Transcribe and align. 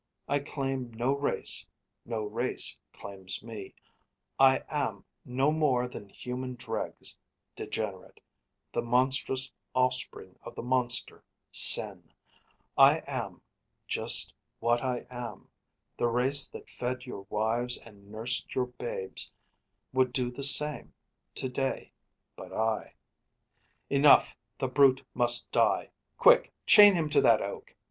I 0.27 0.39
claim 0.39 0.89
no 0.95 1.15
race, 1.15 1.67
no 2.05 2.23
race 2.23 2.79
claims 2.91 3.43
me; 3.43 3.75
I 4.39 4.63
am 4.67 5.05
No 5.25 5.51
more 5.51 5.87
than 5.87 6.09
human 6.09 6.55
dregs; 6.55 7.19
degenerate; 7.55 8.19
The 8.71 8.81
monstrous 8.81 9.53
offspring 9.75 10.39
of 10.41 10.55
the 10.55 10.63
monster, 10.63 11.23
Sin; 11.51 12.11
I 12.75 13.03
am 13.05 13.43
just 13.87 14.33
what 14.59 14.81
I 14.83 15.05
am.... 15.11 15.49
The 15.99 16.07
race 16.07 16.47
that 16.49 16.67
fed 16.67 17.05
Your 17.05 17.27
wives 17.29 17.77
and 17.77 18.11
nursed 18.11 18.55
your 18.55 18.65
babes 18.65 19.31
would 19.93 20.11
do 20.13 20.31
the 20.31 20.43
same 20.43 20.95
To 21.35 21.47
day, 21.47 21.91
but 22.35 22.51
I 22.51 22.95
Enough, 23.87 24.35
the 24.57 24.67
brute 24.67 25.05
must 25.13 25.51
die! 25.51 25.91
Quick! 26.17 26.51
Chain 26.65 26.95
him 26.95 27.07
to 27.11 27.21
that 27.21 27.43
oak! 27.43 27.75